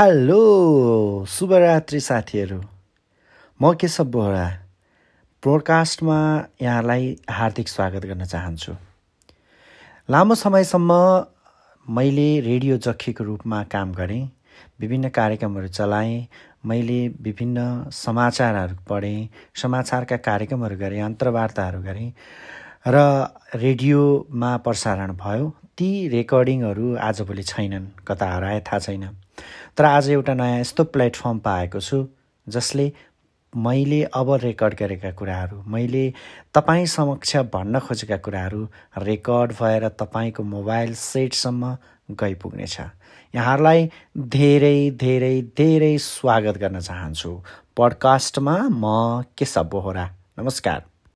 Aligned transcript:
Hello 0.00 1.24
शुभरात्रि 1.28 1.98
साथीहरू। 2.00 2.58
म 3.60 3.72
केशव 3.80 4.04
बोहरा। 4.12 4.46
ब्रोडकास्टमा 5.42 6.16
यहाँलाई 6.62 7.04
हार्दिक 7.30 7.68
स्वागत 7.68 8.06
गर्न 8.06 8.24
चाहन्छु। 8.24 8.72
लामो 10.08 10.34
समयसम्म 10.34 10.96
मैले 11.86 12.28
रेडियो 12.40 12.76
जक्खीको 12.88 13.24
रूपमा 13.24 13.62
काम 13.68 13.92
गरेँ 13.92 14.24
विभिन्न 14.80 15.08
कार्यक्रमहरू 15.20 15.68
चलाएँ 15.68 16.26
मैले 16.64 17.00
विभिन्न 17.20 17.90
समाचारहरू 17.92 18.76
पढेँ 18.88 19.28
समाचारका 19.62 20.16
कार्यक्रमहरू 20.16 20.76
गरेँ 20.80 21.02
अन्तर्वार्ताहरू 21.02 21.82
गरेँ 21.82 22.12
र 22.88 22.96
रेडियोमा 23.54 24.56
प्रसारण 24.64 25.12
भयो। 25.24 25.48
ती 25.76 26.08
रेकर्डिङहरू 26.08 26.94
आजभोलि 27.08 27.42
छैनन् 27.52 27.92
कता 28.08 28.36
हराए 28.36 28.60
थाहा 28.60 28.78
छैन। 28.78 29.04
तर 29.76 29.84
आज 29.84 30.10
एउटा 30.10 30.34
नयाँ 30.34 30.60
यस्तो 30.60 30.84
प्लेटफर्म 30.84 31.38
पाएको 31.38 31.80
छु 31.80 32.06
जसले 32.46 32.92
मैले 33.52 34.02
अब 34.14 34.32
रेकर्ड 34.42 34.74
गरेका 34.78 35.10
कुराहरू 35.10 35.62
मैले 35.66 36.04
तपाईँ 36.54 36.86
समक्ष 36.86 37.36
भन्न 37.54 37.78
खोजेका 37.78 38.16
कुराहरू 38.16 38.68
रेकर्ड 38.98 39.52
भएर 39.60 39.88
तपाईँको 39.88 40.42
मोबाइल 40.42 40.94
सेटसम्म 40.94 41.76
गइपुग्नेछ। 42.10 42.76
यहाँहरूलाई 43.34 43.90
धेरै 44.18 44.90
धेरै 45.00 45.34
धेरै 45.58 45.96
स्वागत 45.98 46.58
गर्न 46.58 46.80
चाहन्छु। 46.80 47.30
पडकास्टमा 47.76 48.56
म 48.70 49.22
केशव 49.38 49.64
बोहरा। 49.72 50.06
नमस्कार। 50.38 50.82